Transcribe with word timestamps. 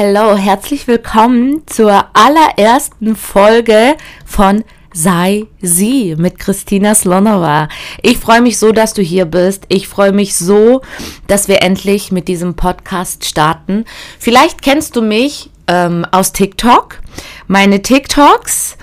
hello, 0.00 0.36
herzlich 0.36 0.86
willkommen 0.86 1.64
zur 1.66 2.04
allerersten 2.12 3.16
Folge 3.16 3.96
von 4.24 4.62
Sei 4.92 5.46
sie 5.60 6.14
mit 6.16 6.38
Christina 6.38 6.94
Slonova. 6.94 7.68
Ich 8.00 8.18
freue 8.18 8.40
mich 8.40 8.60
so, 8.60 8.70
dass 8.70 8.94
du 8.94 9.02
hier 9.02 9.24
bist. 9.24 9.64
Ich 9.68 9.88
freue 9.88 10.12
mich 10.12 10.36
so, 10.36 10.82
dass 11.26 11.48
wir 11.48 11.62
endlich 11.62 12.12
mit 12.12 12.28
diesem 12.28 12.54
Podcast 12.54 13.24
starten. 13.24 13.86
Vielleicht 14.20 14.62
kennst 14.62 14.94
du 14.94 15.02
mich 15.02 15.50
ähm, 15.66 16.06
aus 16.12 16.32
TikTok. 16.32 17.00
Meine 17.48 17.82
TikToks, 17.82 18.76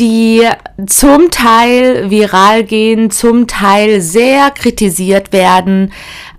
die 0.00 0.48
zum 0.88 1.30
Teil 1.30 2.10
viral 2.10 2.64
gehen, 2.64 3.12
zum 3.12 3.46
Teil 3.46 4.00
sehr 4.00 4.50
kritisiert 4.50 5.32
werden. 5.32 5.92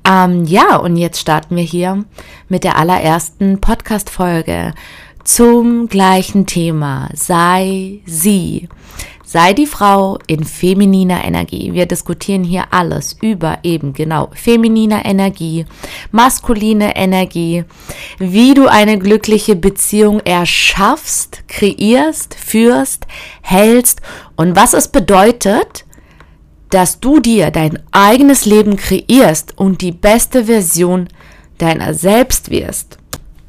Ähm, 0.07 0.45
ja, 0.45 0.77
und 0.77 0.95
jetzt 0.95 1.19
starten 1.19 1.57
wir 1.57 1.63
hier 1.63 2.05
mit 2.47 2.63
der 2.63 2.77
allerersten 2.77 3.59
Podcast-Folge 3.59 4.73
zum 5.25 5.89
gleichen 5.89 6.45
Thema. 6.45 7.09
Sei 7.13 7.99
sie. 8.05 8.69
Sei 9.25 9.51
die 9.51 9.67
Frau 9.67 10.19
in 10.27 10.45
femininer 10.45 11.25
Energie. 11.25 11.73
Wir 11.73 11.85
diskutieren 11.85 12.45
hier 12.45 12.67
alles 12.71 13.17
über 13.21 13.59
eben 13.63 13.91
genau 13.91 14.29
femininer 14.31 15.03
Energie, 15.03 15.65
maskuline 16.11 16.95
Energie, 16.95 17.65
wie 18.19 18.53
du 18.53 18.67
eine 18.67 18.97
glückliche 18.97 19.57
Beziehung 19.57 20.21
erschaffst, 20.21 21.43
kreierst, 21.49 22.35
führst, 22.35 23.05
hältst 23.41 23.99
und 24.37 24.55
was 24.55 24.73
es 24.73 24.87
bedeutet, 24.87 25.83
dass 26.69 26.99
du 26.99 27.19
dir 27.19 27.51
dein 27.51 27.79
eigenes 27.91 28.45
Leben 28.45 28.75
kreierst 28.75 29.57
und 29.57 29.81
die 29.81 29.91
beste 29.91 30.45
Version 30.45 31.07
deiner 31.57 31.93
selbst 31.93 32.51
wirst. 32.51 32.97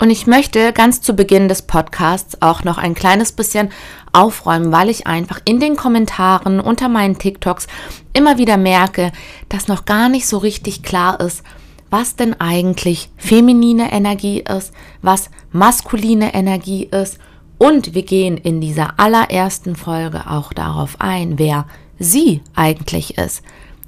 Und 0.01 0.11
ich 0.11 0.29
möchte 0.29 0.73
ganz 0.73 1.03
zu 1.03 1.15
Beginn 1.15 1.49
des 1.49 1.63
Podcasts 1.63 2.41
auch 2.41 2.63
noch 2.63 2.79
ein 2.79 2.95
kleines 2.95 3.33
bisschen 3.33 3.71
aufräumen, 4.13 4.71
weil 4.71 4.89
ich 4.89 5.09
einfach 5.09 5.41
in 5.45 5.59
den 5.59 5.75
Kommentaren 5.75 6.61
unter 6.61 6.89
meinen 6.89 7.19
TikToks 7.19 7.67
immer 8.13 8.39
wieder 8.39 8.57
merke, 8.57 9.11
dass 9.49 9.67
noch 9.67 9.85
gar 9.85 10.09
nicht 10.09 10.29
so 10.29 10.39
richtig 10.39 10.85
klar 10.85 11.21
ist, 11.21 11.43
was 11.91 12.15
denn 12.15 12.41
eigentlich 12.41 13.11
feminine 13.17 13.93
Energie 13.93 14.41
ist, 14.41 14.73
was 15.03 15.31
maskuline 15.51 16.33
Energie 16.33 16.85
ist. 16.85 17.19
Und 17.59 17.95
wir 17.95 18.03
gehen 18.03 18.37
in 18.37 18.61
dieser 18.61 19.01
allerersten 19.01 19.75
Folge 19.75 20.31
auch 20.31 20.53
darauf 20.53 21.01
ein, 21.01 21.41
wer 21.41 21.67
sie 21.99 22.43
eigentlich 22.55 23.19
ist. 23.19 23.43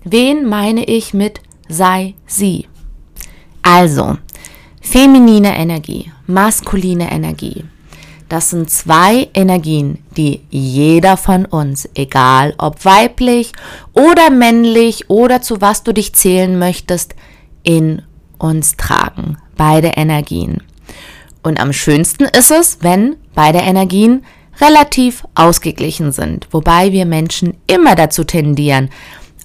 Wen 0.05 0.47
meine 0.47 0.85
ich 0.85 1.15
mit 1.15 1.41
sei 1.69 2.15
sie? 2.27 2.67
Also, 3.63 4.17
feminine 4.81 5.57
Energie, 5.57 6.11
maskuline 6.27 7.11
Energie. 7.11 7.65
Das 8.31 8.51
sind 8.51 8.71
zwei 8.71 9.29
Energien, 9.35 9.99
die 10.17 10.43
jeder 10.51 11.17
von 11.17 11.47
uns, 11.47 11.89
egal 11.95 12.55
ob 12.59 12.85
weiblich 12.85 13.53
oder 13.93 14.31
männlich 14.31 15.11
oder 15.11 15.43
zu 15.43 15.61
was 15.61 15.83
du 15.83 15.93
dich 15.93 16.15
zählen 16.15 16.57
möchtest, 16.57 17.17
in 17.65 18.03
uns 18.39 18.77
tragen. 18.77 19.37
Beide 19.57 19.89
Energien. 19.89 20.63
Und 21.43 21.61
am 21.61 21.73
schönsten 21.73 22.25
ist 22.25 22.53
es, 22.53 22.79
wenn 22.83 23.17
beide 23.35 23.59
Energien 23.59 24.25
relativ 24.61 25.25
ausgeglichen 25.35 26.13
sind, 26.13 26.49
wobei 26.51 26.93
wir 26.93 27.07
Menschen 27.07 27.55
immer 27.67 27.95
dazu 27.95 28.25
tendieren, 28.25 28.91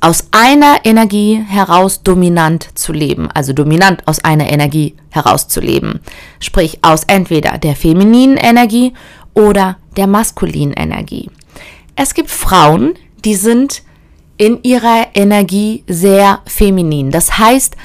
aus 0.01 0.27
einer 0.31 0.79
Energie 0.83 1.43
heraus 1.47 2.03
dominant 2.03 2.77
zu 2.77 2.93
leben, 2.93 3.29
also 3.31 3.53
dominant 3.53 4.07
aus 4.07 4.19
einer 4.19 4.51
Energie 4.51 4.95
heraus 5.09 5.47
zu 5.47 5.61
leben, 5.61 6.01
sprich 6.39 6.79
aus 6.83 7.03
entweder 7.05 7.57
der 7.57 7.75
femininen 7.75 8.37
Energie 8.37 8.93
oder 9.33 9.77
der 9.95 10.07
maskulinen 10.07 10.73
Energie. 10.73 11.29
Es 11.95 12.13
gibt 12.13 12.29
Frauen, 12.29 12.93
die 13.23 13.35
sind 13.35 13.83
in 14.37 14.59
ihrer 14.63 15.07
Energie 15.13 15.83
sehr 15.87 16.41
feminin. 16.45 17.09
Das 17.09 17.37
heißt, 17.37 17.75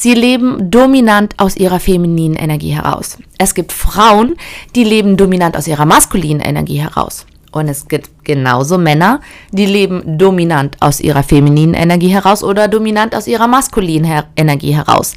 Sie 0.00 0.14
leben 0.14 0.70
dominant 0.70 1.34
aus 1.38 1.56
ihrer 1.56 1.80
femininen 1.80 2.36
Energie 2.36 2.70
heraus. 2.70 3.18
Es 3.38 3.54
gibt 3.54 3.72
Frauen, 3.72 4.36
die 4.74 4.84
leben 4.84 5.16
dominant 5.16 5.56
aus 5.56 5.68
ihrer 5.68 5.86
maskulinen 5.86 6.40
Energie 6.40 6.80
heraus. 6.80 7.24
Und 7.52 7.68
es 7.68 7.88
gibt 7.88 8.24
genauso 8.24 8.76
Männer, 8.76 9.20
die 9.52 9.64
leben 9.64 10.18
dominant 10.18 10.76
aus 10.80 11.00
ihrer 11.00 11.22
femininen 11.22 11.74
Energie 11.74 12.08
heraus 12.08 12.42
oder 12.44 12.68
dominant 12.68 13.14
aus 13.14 13.26
ihrer 13.26 13.46
maskulinen 13.46 14.04
Her 14.04 14.26
Energie 14.36 14.74
heraus. 14.74 15.14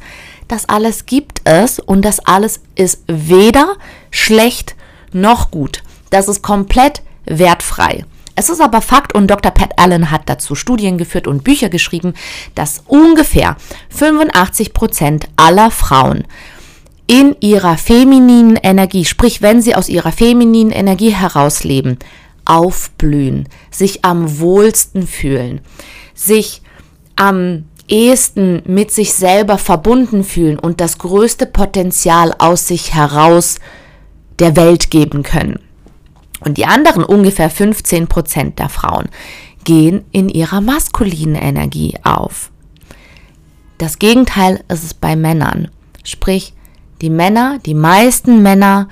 Das 0.47 0.69
alles 0.69 1.05
gibt 1.05 1.41
es 1.43 1.79
und 1.79 2.03
das 2.03 2.19
alles 2.19 2.61
ist 2.75 3.03
weder 3.07 3.73
schlecht 4.11 4.75
noch 5.11 5.51
gut. 5.51 5.83
Das 6.09 6.27
ist 6.27 6.41
komplett 6.41 7.01
wertfrei. 7.25 8.05
Es 8.35 8.49
ist 8.49 8.61
aber 8.61 8.81
Fakt 8.81 9.13
und 9.13 9.27
Dr. 9.27 9.51
Pat 9.51 9.77
Allen 9.77 10.09
hat 10.09 10.23
dazu 10.25 10.55
Studien 10.55 10.97
geführt 10.97 11.27
und 11.27 11.43
Bücher 11.43 11.69
geschrieben, 11.69 12.13
dass 12.55 12.83
ungefähr 12.87 13.57
85 13.89 14.73
Prozent 14.73 15.27
aller 15.35 15.69
Frauen 15.69 16.23
in 17.11 17.35
ihrer 17.41 17.77
femininen 17.77 18.55
Energie, 18.55 19.03
sprich 19.03 19.41
wenn 19.41 19.61
sie 19.61 19.75
aus 19.75 19.89
ihrer 19.89 20.13
femininen 20.13 20.71
Energie 20.71 21.09
herausleben, 21.09 21.99
aufblühen, 22.45 23.49
sich 23.69 24.05
am 24.05 24.39
wohlsten 24.39 25.05
fühlen, 25.05 25.59
sich 26.15 26.61
am 27.17 27.65
ehesten 27.89 28.63
mit 28.65 28.91
sich 28.91 29.13
selber 29.13 29.57
verbunden 29.57 30.23
fühlen 30.23 30.57
und 30.57 30.79
das 30.79 30.99
größte 30.99 31.47
Potenzial 31.47 32.33
aus 32.37 32.69
sich 32.69 32.93
heraus 32.93 33.59
der 34.39 34.55
Welt 34.55 34.89
geben 34.89 35.23
können. 35.23 35.59
Und 36.45 36.57
die 36.57 36.65
anderen 36.65 37.03
ungefähr 37.03 37.49
15 37.49 38.07
Prozent 38.07 38.57
der 38.57 38.69
Frauen 38.69 39.09
gehen 39.65 40.05
in 40.13 40.29
ihrer 40.29 40.61
maskulinen 40.61 41.35
Energie 41.35 41.93
auf. 42.03 42.51
Das 43.79 43.99
Gegenteil 43.99 44.63
ist 44.69 44.85
es 44.85 44.93
bei 44.93 45.17
Männern. 45.17 45.67
Sprich, 46.05 46.53
die 47.01 47.09
Männer, 47.09 47.59
die 47.65 47.73
meisten 47.73 48.41
Männer 48.41 48.87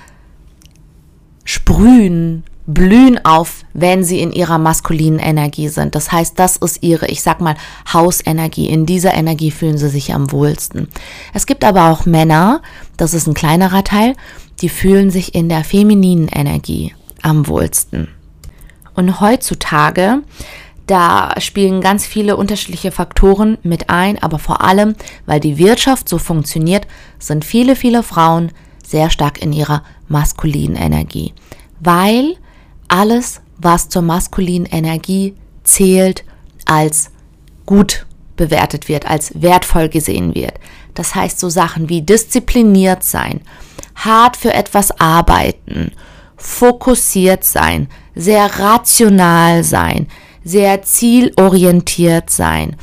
sprühen, 1.46 2.44
blühen 2.66 3.24
auf, 3.26 3.64
wenn 3.74 4.04
sie 4.04 4.20
in 4.20 4.32
ihrer 4.32 4.60
maskulinen 4.60 5.20
Energie 5.20 5.70
sind. 5.70 5.96
Das 5.96 6.12
heißt, 6.12 6.38
das 6.38 6.58
ist 6.58 6.84
ihre, 6.84 7.08
ich 7.08 7.24
sag 7.24 7.42
mal, 7.42 7.56
Hausenergie. 7.92 8.70
In 8.70 8.86
dieser 8.86 9.14
Energie 9.16 9.50
fühlen 9.50 9.78
sie 9.78 9.90
sich 9.90 10.14
am 10.14 10.32
wohlsten. 10.32 10.88
Es 11.34 11.48
gibt 11.48 11.64
aber 11.64 11.90
auch 11.90 12.06
Männer, 12.06 12.62
das 12.98 13.14
ist 13.14 13.28
ein 13.28 13.34
kleinerer 13.34 13.84
Teil, 13.84 14.16
die 14.62 14.70
fühlen 14.70 15.10
sich 15.10 15.34
in 15.34 15.50
der 15.50 15.64
femininen 15.64 16.28
Energie 16.28 16.94
am 17.24 17.48
wohlsten. 17.48 18.10
Und 18.94 19.20
heutzutage, 19.20 20.22
da 20.90 21.36
spielen 21.40 21.82
ganz 21.82 22.08
viele 22.08 22.36
unterschiedliche 22.36 22.92
Faktoren 22.92 23.60
mit 23.62 23.90
ein, 23.92 24.22
aber 24.24 24.40
vor 24.40 24.62
allem, 24.62 24.96
weil 25.28 25.40
die 25.40 25.60
Wirtschaft 25.60 26.10
so 26.10 26.18
funktioniert, 26.18 26.88
sind 27.20 27.46
viele, 27.46 27.76
viele 27.76 28.02
Frauen 28.02 28.52
sehr 28.84 29.12
stark 29.12 29.40
in 29.40 29.54
ihrer 29.54 29.84
maskulinen 30.08 30.76
Energie. 30.76 31.34
Weil 31.80 32.38
alles, 32.88 33.42
was 33.60 33.90
zur 33.90 34.02
maskulinen 34.02 34.66
Energie 34.66 35.36
zählt, 35.64 36.24
als 36.66 37.12
gut 37.68 38.08
bewertet 38.36 38.88
wird, 38.88 39.06
als 39.06 39.40
wertvoll 39.40 39.90
gesehen 39.90 40.34
wird. 40.34 40.54
Das 40.96 41.14
heißt 41.14 41.40
so 41.40 41.50
Sachen 41.50 41.88
wie 41.90 42.02
diszipliniert 42.02 43.04
sein, 43.04 43.42
hart 43.96 44.38
für 44.38 44.54
etwas 44.54 45.00
arbeiten, 45.00 45.92
fokussiert 46.36 47.44
sein, 47.44 47.90
sehr 48.16 48.60
rational 48.60 49.64
sein, 49.64 50.08
sehr 50.44 50.82
zielorientiert 50.84 52.30
sein, 52.30 52.76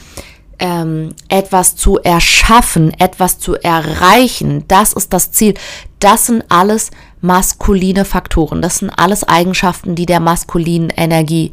ähm, 0.59 1.11
etwas 1.29 1.77
zu 1.77 1.99
erschaffen, 1.99 2.93
etwas 2.99 3.39
zu 3.39 3.57
erreichen, 3.57 4.65
das 4.69 4.93
ist 4.93 5.13
das 5.13 5.31
Ziel. 5.33 5.55
Das 5.99 6.27
sind 6.27 6.45
alles 6.49 6.91
maskuline 7.21 8.05
Faktoren, 8.05 8.63
das 8.63 8.79
sind 8.79 8.91
alles 8.91 9.25
Eigenschaften, 9.25 9.95
die 9.95 10.07
der 10.07 10.21
maskulinen 10.21 10.91
Energie 10.91 11.53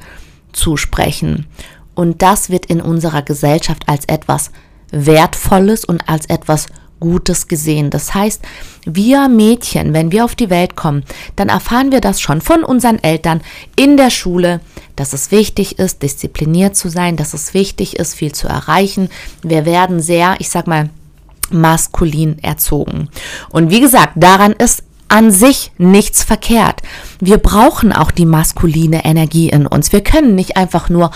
zusprechen. 0.51 1.47
Und 1.95 2.21
das 2.21 2.49
wird 2.49 2.65
in 2.67 2.81
unserer 2.81 3.21
Gesellschaft 3.21 3.83
als 3.87 4.05
etwas 4.05 4.51
Wertvolles 4.91 5.85
und 5.85 6.07
als 6.07 6.25
etwas 6.27 6.67
Gutes 7.03 7.49
gesehen. 7.49 7.89
Das 7.89 8.13
heißt, 8.13 8.41
wir 8.85 9.27
Mädchen, 9.27 9.93
wenn 9.93 10.13
wir 10.13 10.23
auf 10.23 10.35
die 10.35 10.49
Welt 10.49 10.77
kommen, 10.77 11.03
dann 11.35 11.49
erfahren 11.49 11.91
wir 11.91 11.99
das 11.99 12.21
schon 12.21 12.39
von 12.39 12.63
unseren 12.63 13.03
Eltern 13.03 13.41
in 13.75 13.97
der 13.97 14.09
Schule, 14.09 14.61
dass 14.95 15.11
es 15.11 15.29
wichtig 15.29 15.79
ist, 15.79 16.01
diszipliniert 16.01 16.77
zu 16.77 16.87
sein, 16.89 17.17
dass 17.17 17.33
es 17.33 17.53
wichtig 17.53 17.97
ist, 17.99 18.15
viel 18.15 18.31
zu 18.31 18.47
erreichen. 18.47 19.09
Wir 19.41 19.65
werden 19.65 19.99
sehr, 19.99 20.35
ich 20.39 20.49
sag 20.49 20.65
mal, 20.65 20.89
maskulin 21.51 22.39
erzogen. 22.41 23.09
Und 23.49 23.69
wie 23.69 23.81
gesagt, 23.81 24.13
daran 24.15 24.53
ist 24.53 24.83
an 25.07 25.31
sich 25.31 25.71
nichts 25.77 26.23
verkehrt. 26.23 26.81
Wir 27.19 27.37
brauchen 27.37 27.93
auch 27.93 28.11
die 28.11 28.25
maskuline 28.25 29.05
Energie 29.05 29.49
in 29.49 29.67
uns. 29.67 29.91
Wir 29.91 30.01
können 30.01 30.35
nicht 30.35 30.57
einfach 30.57 30.89
nur 30.89 31.11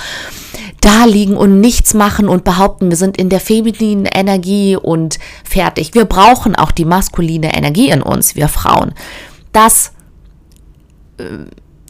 da 0.81 1.05
liegen 1.05 1.35
und 1.35 1.59
nichts 1.59 1.93
machen 1.93 2.29
und 2.29 2.43
behaupten, 2.43 2.89
wir 2.89 2.97
sind 2.97 3.17
in 3.17 3.29
der 3.29 3.39
femininen 3.39 4.05
Energie 4.05 4.75
und 4.75 5.17
fertig. 5.43 5.93
Wir 5.93 6.05
brauchen 6.05 6.55
auch 6.55 6.71
die 6.71 6.85
maskuline 6.85 7.55
Energie 7.55 7.89
in 7.89 8.01
uns, 8.01 8.35
wir 8.35 8.47
Frauen. 8.47 8.93
das 9.51 9.91
äh, 11.17 11.23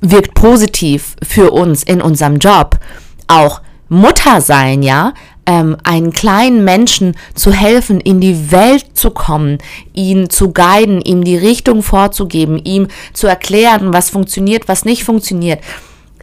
wirkt 0.02 0.36
positiv 0.36 1.16
für 1.24 1.52
uns 1.52 1.84
in 1.84 2.02
unserem 2.02 2.38
Job. 2.38 2.80
Auch 3.28 3.62
Mutter 3.90 4.42
sein, 4.42 4.84
ja, 4.84 5.14
ähm, 5.48 5.78
einen 5.84 6.12
kleinen 6.12 6.64
Menschen 6.64 7.16
zu 7.34 7.52
helfen, 7.52 8.00
in 8.00 8.20
die 8.20 8.52
Welt 8.52 8.86
zu 8.94 9.10
kommen, 9.10 9.58
ihn 9.94 10.30
zu 10.30 10.52
guiden, 10.52 11.02
ihm 11.02 11.24
die 11.24 11.38
Richtung 11.38 11.82
vorzugeben, 11.82 12.60
ihm 12.64 12.88
zu 13.14 13.26
erklären, 13.26 13.94
was 13.94 14.12
funktioniert, 14.12 14.68
was 14.68 14.86
nicht 14.86 15.04
funktioniert, 15.04 15.62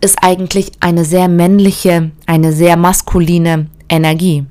ist 0.00 0.18
eigentlich 0.22 0.72
eine 0.80 1.04
sehr 1.04 1.28
männliche, 1.28 2.12
eine 2.26 2.52
sehr 2.52 2.76
maskuline 2.76 3.66
Energie. 3.88 4.44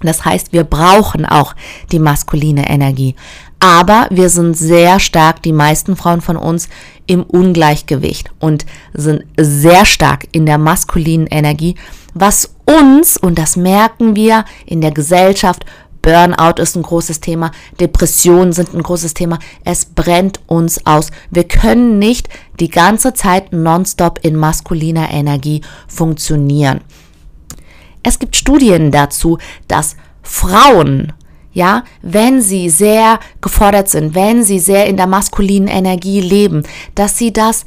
Das 0.00 0.24
heißt, 0.24 0.52
wir 0.52 0.64
brauchen 0.64 1.26
auch 1.26 1.54
die 1.92 1.98
maskuline 1.98 2.70
Energie. 2.70 3.14
Aber 3.60 4.06
wir 4.10 4.28
sind 4.28 4.56
sehr 4.56 5.00
stark, 5.00 5.42
die 5.42 5.52
meisten 5.52 5.96
Frauen 5.96 6.20
von 6.20 6.36
uns, 6.36 6.68
im 7.06 7.24
Ungleichgewicht 7.24 8.30
und 8.38 8.66
sind 8.94 9.24
sehr 9.36 9.84
stark 9.84 10.28
in 10.30 10.46
der 10.46 10.58
maskulinen 10.58 11.26
Energie, 11.26 11.74
was 12.14 12.54
uns, 12.68 13.16
und 13.16 13.38
das 13.38 13.56
merken 13.56 14.14
wir 14.14 14.44
in 14.66 14.80
der 14.80 14.92
Gesellschaft, 14.92 15.64
Burnout 16.02 16.62
ist 16.62 16.76
ein 16.76 16.82
großes 16.82 17.20
Thema, 17.20 17.50
Depressionen 17.80 18.52
sind 18.52 18.72
ein 18.72 18.82
großes 18.82 19.14
Thema. 19.14 19.38
Es 19.64 19.84
brennt 19.84 20.40
uns 20.46 20.86
aus. 20.86 21.10
Wir 21.30 21.44
können 21.44 21.98
nicht 21.98 22.28
die 22.60 22.70
ganze 22.70 23.14
Zeit 23.14 23.52
nonstop 23.52 24.20
in 24.22 24.36
maskuliner 24.36 25.10
Energie 25.10 25.60
funktionieren. 25.88 26.80
Es 28.02 28.18
gibt 28.18 28.36
Studien 28.36 28.90
dazu, 28.90 29.38
dass 29.66 29.96
Frauen, 30.22 31.12
ja, 31.52 31.84
wenn 32.00 32.40
sie 32.40 32.70
sehr 32.70 33.18
gefordert 33.40 33.88
sind, 33.88 34.14
wenn 34.14 34.44
sie 34.44 34.60
sehr 34.60 34.86
in 34.86 34.96
der 34.96 35.08
maskulinen 35.08 35.68
Energie 35.68 36.20
leben, 36.20 36.62
dass 36.94 37.18
sie 37.18 37.32
das 37.32 37.64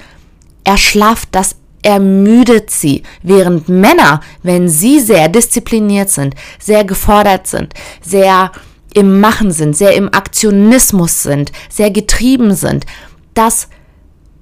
erschlafft, 0.64 1.30
das 1.34 1.58
ermüdet 1.84 2.70
sie, 2.70 3.04
während 3.24 3.70
Männer, 3.70 4.22
wenn 4.44 4.68
sie 4.70 5.00
sehr 5.00 5.30
diszipliniert 5.30 6.10
sind, 6.10 6.36
sehr 6.60 6.84
gefordert 6.84 7.48
sind, 7.48 7.74
sehr 8.02 8.52
im 8.94 9.20
Machen 9.20 9.52
sind, 9.52 9.76
sehr 9.76 9.94
im 9.96 10.14
Aktionismus 10.14 11.24
sind, 11.24 11.52
sehr 11.70 11.92
getrieben 11.92 12.56
sind, 12.56 12.86
das 13.34 13.70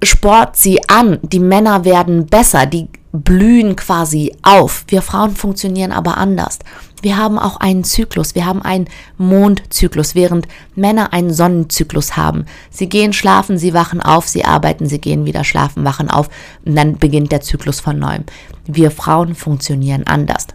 sport 0.02 0.56
sie 0.56 0.80
an. 0.88 1.18
Die 1.22 1.38
Männer 1.38 1.84
werden 1.84 2.26
besser, 2.26 2.66
die 2.66 2.88
blühen 3.12 3.76
quasi 3.76 4.34
auf. 4.42 4.84
Wir 4.88 5.02
Frauen 5.02 5.34
funktionieren 5.34 5.92
aber 5.92 6.16
anders. 6.16 6.58
Wir 7.02 7.16
haben 7.16 7.38
auch 7.38 7.56
einen 7.58 7.84
Zyklus, 7.84 8.34
wir 8.34 8.46
haben 8.46 8.62
einen 8.62 8.88
Mondzyklus, 9.16 10.14
während 10.14 10.46
Männer 10.74 11.12
einen 11.12 11.32
Sonnenzyklus 11.32 12.16
haben. 12.16 12.44
Sie 12.70 12.88
gehen 12.88 13.12
schlafen, 13.12 13.58
sie 13.58 13.74
wachen 13.74 14.00
auf, 14.00 14.28
sie 14.28 14.44
arbeiten, 14.44 14.86
sie 14.86 15.00
gehen 15.00 15.24
wieder 15.24 15.44
schlafen, 15.44 15.84
wachen 15.84 16.10
auf 16.10 16.28
und 16.64 16.76
dann 16.76 16.98
beginnt 16.98 17.32
der 17.32 17.40
Zyklus 17.40 17.80
von 17.80 17.98
neuem. 17.98 18.24
Wir 18.66 18.90
Frauen 18.90 19.34
funktionieren 19.34 20.06
anders. 20.06 20.48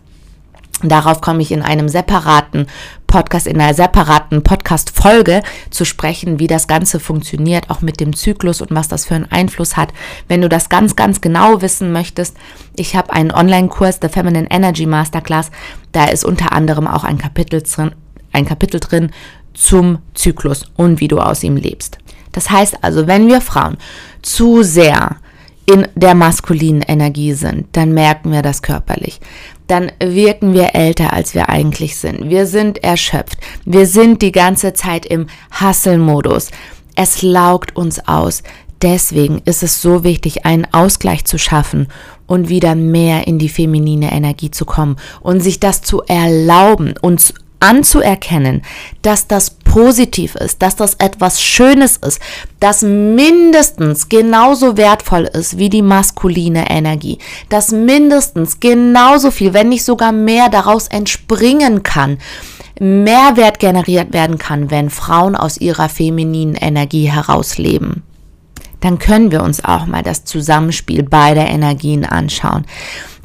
Darauf 0.83 1.21
komme 1.21 1.41
ich 1.41 1.51
in 1.51 1.61
einem 1.61 1.87
separaten 1.87 2.67
Podcast, 3.07 3.47
in 3.47 3.61
einer 3.61 3.73
separaten 3.73 4.43
Podcast-Folge 4.43 5.41
zu 5.69 5.85
sprechen, 5.85 6.37
wie 6.39 6.47
das 6.47 6.67
Ganze 6.67 6.99
funktioniert, 6.99 7.69
auch 7.69 7.81
mit 7.81 7.99
dem 7.99 8.13
Zyklus 8.15 8.61
und 8.61 8.71
was 8.71 8.89
das 8.89 9.05
für 9.05 9.15
einen 9.15 9.31
Einfluss 9.31 9.77
hat. 9.77 9.93
Wenn 10.27 10.41
du 10.41 10.49
das 10.49 10.67
ganz, 10.67 10.95
ganz 10.95 11.21
genau 11.21 11.61
wissen 11.61 11.93
möchtest, 11.93 12.35
ich 12.75 12.95
habe 12.95 13.13
einen 13.13 13.31
Online-Kurs, 13.31 13.99
The 14.01 14.09
Feminine 14.09 14.51
Energy 14.51 14.85
Masterclass. 14.85 15.49
Da 15.93 16.05
ist 16.05 16.25
unter 16.25 16.51
anderem 16.51 16.87
auch 16.87 17.05
ein 17.05 17.17
Kapitel 17.17 17.61
drin, 17.61 17.93
ein 18.33 18.45
Kapitel 18.45 18.81
drin 18.81 19.11
zum 19.53 19.99
Zyklus 20.13 20.65
und 20.75 20.99
wie 20.99 21.07
du 21.07 21.19
aus 21.19 21.43
ihm 21.43 21.55
lebst. 21.55 21.99
Das 22.33 22.49
heißt 22.49 22.83
also, 22.83 23.07
wenn 23.07 23.29
wir 23.29 23.39
Frauen 23.39 23.77
zu 24.21 24.61
sehr 24.61 25.15
in 25.65 25.87
der 25.95 26.15
maskulinen 26.15 26.81
Energie 26.81 27.33
sind, 27.33 27.67
dann 27.71 27.93
merken 27.93 28.31
wir 28.31 28.41
das 28.41 28.61
körperlich. 28.61 29.19
Dann 29.67 29.91
wirken 29.99 30.53
wir 30.53 30.75
älter, 30.75 31.13
als 31.13 31.33
wir 31.33 31.49
eigentlich 31.49 31.97
sind. 31.97 32.29
Wir 32.29 32.45
sind 32.45 32.83
erschöpft. 32.83 33.39
Wir 33.65 33.87
sind 33.87 34.21
die 34.21 34.31
ganze 34.31 34.73
Zeit 34.73 35.05
im 35.05 35.27
Hustle-Modus. 35.59 36.51
Es 36.95 37.21
laugt 37.23 37.75
uns 37.75 38.07
aus. 38.07 38.43
Deswegen 38.81 39.41
ist 39.45 39.63
es 39.63 39.81
so 39.81 40.03
wichtig, 40.03 40.45
einen 40.45 40.67
Ausgleich 40.71 41.25
zu 41.25 41.39
schaffen 41.39 41.87
und 42.27 42.49
wieder 42.49 42.75
mehr 42.75 43.25
in 43.27 43.39
die 43.39 43.49
feminine 43.49 44.11
Energie 44.11 44.51
zu 44.51 44.65
kommen 44.65 44.97
und 45.21 45.41
sich 45.41 45.59
das 45.59 45.81
zu 45.81 46.03
erlauben, 46.03 46.93
uns 47.01 47.33
anzuerkennen, 47.65 48.61
dass 49.01 49.27
das 49.27 49.49
positiv 49.49 50.35
ist, 50.35 50.61
dass 50.61 50.75
das 50.75 50.93
etwas 50.95 51.41
Schönes 51.41 51.97
ist, 51.97 52.21
das 52.59 52.81
mindestens 52.81 54.07
genauso 54.07 54.77
wertvoll 54.77 55.23
ist 55.23 55.57
wie 55.57 55.69
die 55.69 55.81
maskuline 55.81 56.69
Energie, 56.69 57.17
dass 57.49 57.71
mindestens 57.71 58.59
genauso 58.59 59.31
viel, 59.31 59.53
wenn 59.53 59.69
nicht 59.69 59.83
sogar 59.83 60.11
mehr 60.11 60.49
daraus 60.49 60.87
entspringen 60.87 61.83
kann, 61.83 62.19
Mehrwert 62.79 63.59
generiert 63.59 64.13
werden 64.13 64.37
kann, 64.37 64.69
wenn 64.69 64.89
Frauen 64.89 65.35
aus 65.35 65.57
ihrer 65.57 65.89
femininen 65.89 66.55
Energie 66.55 67.09
herausleben 67.09 68.03
dann 68.81 68.99
können 68.99 69.31
wir 69.31 69.41
uns 69.41 69.65
auch 69.65 69.87
mal 69.87 70.03
das 70.03 70.25
Zusammenspiel 70.25 71.01
beider 71.01 71.47
Energien 71.47 72.05
anschauen. 72.05 72.65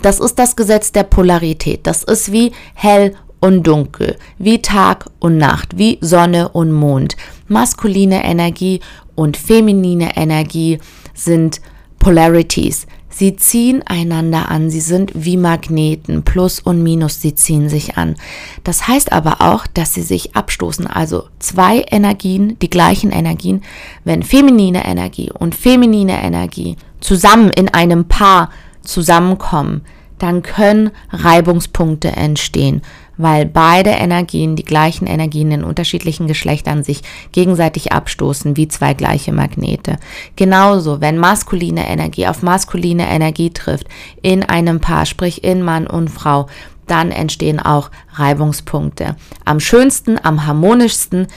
Das 0.01 0.19
ist 0.19 0.39
das 0.39 0.57
Gesetz 0.57 0.91
der 0.91 1.03
Polarität. 1.03 1.87
Das 1.87 2.03
ist 2.03 2.33
wie 2.33 2.53
hell 2.73 3.15
und 3.41 3.67
dunkel, 3.67 4.17
wie 4.39 4.63
Tag 4.63 5.07
und 5.19 5.39
Nacht, 5.39 5.79
wie 5.79 5.99
Sonne 6.01 6.51
und 6.51 6.73
Mond. 6.73 7.17
Maskuline 7.49 8.25
Energie 8.25 8.81
und 9.15 9.37
feminine 9.37 10.17
Energie 10.17 10.79
sind 11.15 11.61
Polarities. 11.99 12.87
Sie 13.13 13.35
ziehen 13.37 13.83
einander 13.87 14.51
an, 14.51 14.71
sie 14.71 14.81
sind 14.81 15.11
wie 15.15 15.37
Magneten, 15.37 16.23
Plus 16.23 16.61
und 16.61 16.83
Minus, 16.83 17.21
sie 17.21 17.35
ziehen 17.35 17.69
sich 17.69 17.99
an. 17.99 18.15
Das 18.63 18.87
heißt 18.87 19.13
aber 19.13 19.41
auch, 19.41 19.67
dass 19.67 19.93
sie 19.93 20.03
sich 20.03 20.37
abstoßen, 20.37 20.87
also 20.87 21.25
zwei 21.41 21.85
Energien, 21.91 22.57
die 22.61 22.71
gleichen 22.71 23.11
Energien, 23.11 23.63
wenn 24.05 24.23
feminine 24.23 24.87
Energie 24.87 25.31
und 25.31 25.57
feminine 25.57 26.23
Energie 26.23 26.77
zusammen 27.01 27.51
in 27.51 27.69
einem 27.69 28.07
Paar 28.07 28.51
zusammenkommen, 28.83 29.83
dann 30.19 30.43
können 30.43 30.91
Reibungspunkte 31.11 32.13
entstehen 32.13 32.83
weil 33.21 33.47
beide 33.47 33.91
Energien, 33.91 34.57
die 34.57 34.65
gleichen 34.65 35.07
Energien 35.07 35.51
in 35.51 35.65
unterschiedlichen 35.65 36.27
Geschlechtern 36.27 36.83
sich 36.83 37.03
gegenseitig 37.33 37.93
abstoßen 37.93 38.57
wie 38.57 38.69
zwei 38.69 38.95
gleiche 38.95 39.33
Magnete. 39.33 39.97
Genauso, 40.37 41.01
wenn 41.01 41.19
maskuline 41.19 41.89
Energie 41.89 42.27
auf 42.27 42.43
maskuline 42.43 43.09
Energie 43.09 43.51
trifft 43.51 43.87
in 44.23 44.43
einem 44.43 44.81
Paar, 44.81 45.07
sprich 45.07 45.45
in 45.45 45.63
Mann 45.63 45.87
und 45.87 46.09
Frau, 46.09 46.47
dann 46.87 47.11
entstehen 47.11 47.61
auch 47.61 47.91
Reibungspunkte. 48.15 49.17
Am 49.45 49.61
schönsten, 49.61 50.19
am 50.23 50.47
harmonischsten 50.47 51.29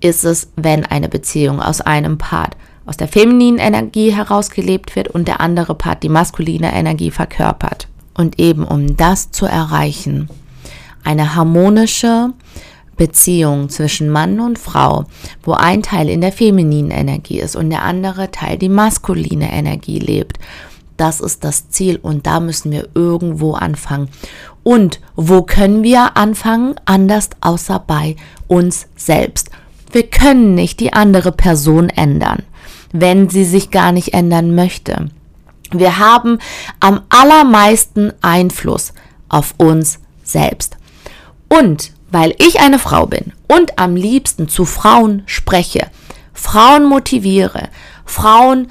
ist 0.00 0.24
es, 0.24 0.50
wenn 0.56 0.84
eine 0.84 1.08
Beziehung 1.08 1.60
aus 1.60 1.80
einem 1.80 2.18
Part 2.18 2.56
aus 2.88 2.96
der 2.96 3.08
femininen 3.08 3.60
Energie 3.60 4.14
herausgelebt 4.14 4.96
wird 4.96 5.08
und 5.08 5.28
der 5.28 5.40
andere 5.40 5.74
Part 5.74 6.02
die 6.02 6.08
maskuline 6.08 6.72
Energie 6.72 7.10
verkörpert. 7.10 7.86
Und 8.14 8.40
eben 8.40 8.64
um 8.64 8.96
das 8.96 9.30
zu 9.30 9.44
erreichen, 9.44 10.30
eine 11.04 11.34
harmonische 11.34 12.32
Beziehung 12.96 13.68
zwischen 13.68 14.10
Mann 14.10 14.40
und 14.40 14.58
Frau, 14.58 15.04
wo 15.42 15.52
ein 15.52 15.82
Teil 15.82 16.08
in 16.08 16.20
der 16.20 16.32
femininen 16.32 16.90
Energie 16.90 17.40
ist 17.40 17.56
und 17.56 17.70
der 17.70 17.84
andere 17.84 18.30
Teil 18.30 18.58
die 18.58 18.68
maskuline 18.68 19.50
Energie 19.52 19.98
lebt. 19.98 20.38
Das 20.98 21.20
ist 21.20 21.44
das 21.44 21.70
Ziel 21.70 21.96
und 22.02 22.26
da 22.26 22.40
müssen 22.40 22.72
wir 22.72 22.88
irgendwo 22.94 23.52
anfangen. 23.54 24.08
Und 24.64 25.00
wo 25.14 25.42
können 25.42 25.84
wir 25.84 26.16
anfangen? 26.16 26.74
Anders 26.84 27.30
außer 27.40 27.78
bei 27.86 28.16
uns 28.48 28.88
selbst. 28.96 29.50
Wir 29.92 30.02
können 30.02 30.54
nicht 30.54 30.80
die 30.80 30.92
andere 30.92 31.32
Person 31.32 31.88
ändern, 31.88 32.42
wenn 32.92 33.30
sie 33.30 33.44
sich 33.44 33.70
gar 33.70 33.92
nicht 33.92 34.12
ändern 34.12 34.54
möchte. 34.54 35.08
Wir 35.70 35.98
haben 35.98 36.38
am 36.80 37.02
allermeisten 37.10 38.12
Einfluss 38.20 38.92
auf 39.28 39.54
uns 39.56 40.00
selbst. 40.24 40.77
Und 41.48 41.92
weil 42.10 42.34
ich 42.38 42.60
eine 42.60 42.78
Frau 42.78 43.06
bin 43.06 43.32
und 43.48 43.78
am 43.78 43.96
liebsten 43.96 44.48
zu 44.48 44.64
Frauen 44.64 45.22
spreche, 45.26 45.88
Frauen 46.32 46.86
motiviere, 46.86 47.68
Frauen 48.04 48.68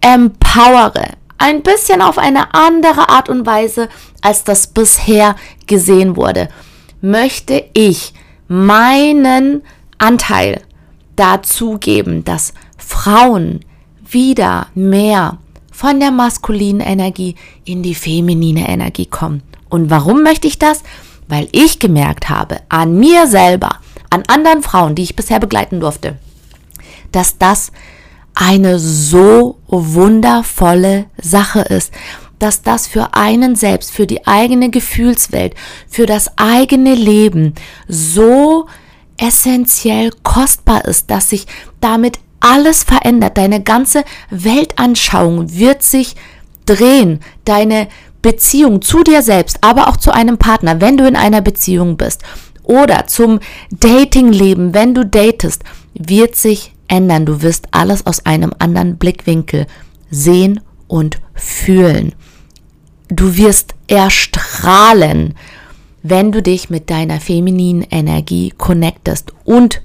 empowere, 0.00 1.12
ein 1.38 1.62
bisschen 1.62 2.02
auf 2.02 2.18
eine 2.18 2.54
andere 2.54 3.08
Art 3.08 3.28
und 3.28 3.46
Weise, 3.46 3.88
als 4.22 4.44
das 4.44 4.66
bisher 4.68 5.36
gesehen 5.66 6.16
wurde, 6.16 6.48
möchte 7.00 7.64
ich 7.74 8.14
meinen 8.48 9.62
Anteil 9.98 10.62
dazu 11.16 11.78
geben, 11.78 12.24
dass 12.24 12.52
Frauen 12.78 13.60
wieder 14.08 14.68
mehr 14.74 15.38
von 15.72 16.00
der 16.00 16.10
maskulinen 16.10 16.80
Energie 16.80 17.34
in 17.64 17.82
die 17.82 17.94
feminine 17.94 18.68
Energie 18.68 19.06
kommen. 19.06 19.42
Und 19.68 19.90
warum 19.90 20.22
möchte 20.22 20.46
ich 20.46 20.58
das? 20.58 20.82
Weil 21.28 21.48
ich 21.52 21.78
gemerkt 21.78 22.28
habe, 22.28 22.58
an 22.68 22.98
mir 22.98 23.26
selber, 23.26 23.76
an 24.10 24.22
anderen 24.28 24.62
Frauen, 24.62 24.94
die 24.94 25.02
ich 25.02 25.16
bisher 25.16 25.40
begleiten 25.40 25.80
durfte, 25.80 26.16
dass 27.12 27.38
das 27.38 27.72
eine 28.34 28.78
so 28.78 29.58
wundervolle 29.66 31.06
Sache 31.20 31.60
ist, 31.60 31.92
dass 32.38 32.62
das 32.62 32.86
für 32.86 33.14
einen 33.14 33.56
selbst, 33.56 33.90
für 33.90 34.06
die 34.06 34.26
eigene 34.26 34.70
Gefühlswelt, 34.70 35.54
für 35.88 36.06
das 36.06 36.36
eigene 36.36 36.94
Leben 36.94 37.54
so 37.88 38.66
essentiell 39.16 40.10
kostbar 40.22 40.84
ist, 40.84 41.10
dass 41.10 41.30
sich 41.30 41.46
damit 41.80 42.18
alles 42.40 42.82
verändert. 42.82 43.38
Deine 43.38 43.62
ganze 43.62 44.04
Weltanschauung 44.30 45.56
wird 45.56 45.82
sich 45.82 46.14
drehen. 46.66 47.20
Deine 47.44 47.88
Beziehung 48.26 48.82
zu 48.82 49.04
dir 49.04 49.22
selbst, 49.22 49.58
aber 49.60 49.86
auch 49.86 49.96
zu 49.98 50.10
einem 50.10 50.36
Partner, 50.36 50.80
wenn 50.80 50.96
du 50.96 51.06
in 51.06 51.14
einer 51.14 51.42
Beziehung 51.42 51.96
bist 51.96 52.24
oder 52.64 53.06
zum 53.06 53.38
Datingleben, 53.70 54.74
wenn 54.74 54.94
du 54.94 55.06
datest, 55.06 55.62
wird 55.94 56.34
sich 56.34 56.74
ändern. 56.88 57.24
Du 57.24 57.40
wirst 57.42 57.68
alles 57.70 58.04
aus 58.04 58.26
einem 58.26 58.52
anderen 58.58 58.96
Blickwinkel 58.96 59.68
sehen 60.10 60.58
und 60.88 61.20
fühlen. 61.34 62.16
Du 63.10 63.36
wirst 63.36 63.76
erstrahlen, 63.86 65.34
wenn 66.02 66.32
du 66.32 66.42
dich 66.42 66.68
mit 66.68 66.90
deiner 66.90 67.20
femininen 67.20 67.86
Energie 67.88 68.52
connectest 68.58 69.34
und 69.44 69.82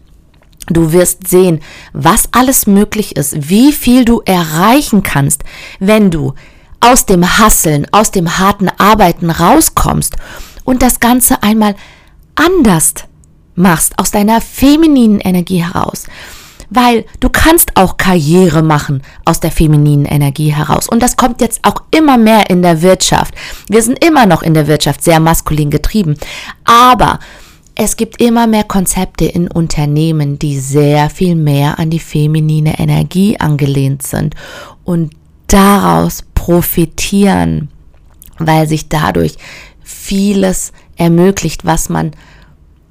Du 0.67 0.93
wirst 0.93 1.27
sehen, 1.27 1.59
was 1.91 2.29
alles 2.31 2.65
möglich 2.65 3.17
ist, 3.17 3.49
wie 3.49 3.73
viel 3.73 4.05
du 4.05 4.21
erreichen 4.23 5.03
kannst, 5.03 5.43
wenn 5.79 6.11
du 6.11 6.33
aus 6.81 7.05
dem 7.05 7.37
Hasseln, 7.37 7.87
aus 7.91 8.11
dem 8.11 8.37
harten 8.37 8.69
Arbeiten 8.77 9.29
rauskommst 9.29 10.15
und 10.65 10.81
das 10.81 10.99
Ganze 10.99 11.41
einmal 11.43 11.75
anders 12.35 12.95
machst, 13.55 13.97
aus 13.97 14.11
deiner 14.11 14.41
femininen 14.41 15.19
Energie 15.19 15.63
heraus. 15.63 16.05
Weil 16.69 17.05
du 17.19 17.29
kannst 17.29 17.75
auch 17.75 17.97
Karriere 17.97 18.61
machen 18.61 19.03
aus 19.25 19.41
der 19.41 19.51
femininen 19.51 20.05
Energie 20.05 20.53
heraus. 20.53 20.87
Und 20.87 21.03
das 21.03 21.17
kommt 21.17 21.41
jetzt 21.41 21.59
auch 21.63 21.83
immer 21.91 22.17
mehr 22.17 22.49
in 22.49 22.61
der 22.61 22.81
Wirtschaft. 22.81 23.35
Wir 23.67 23.83
sind 23.83 24.03
immer 24.03 24.25
noch 24.25 24.41
in 24.41 24.53
der 24.53 24.67
Wirtschaft 24.67 25.03
sehr 25.03 25.19
maskulin 25.19 25.69
getrieben. 25.69 26.15
Aber 26.63 27.19
es 27.75 27.97
gibt 27.97 28.21
immer 28.21 28.47
mehr 28.47 28.63
Konzepte 28.63 29.25
in 29.25 29.49
Unternehmen, 29.49 30.39
die 30.39 30.59
sehr 30.59 31.09
viel 31.09 31.35
mehr 31.35 31.77
an 31.77 31.89
die 31.89 31.99
feminine 31.99 32.79
Energie 32.79 33.37
angelehnt 33.37 34.03
sind. 34.03 34.35
Und 34.85 35.11
daraus 35.51 36.23
profitieren, 36.33 37.69
weil 38.37 38.67
sich 38.67 38.87
dadurch 38.89 39.35
vieles 39.83 40.71
ermöglicht, 40.95 41.65
was 41.65 41.89
man 41.89 42.11